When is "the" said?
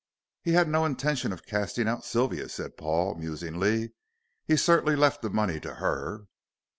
5.21-5.29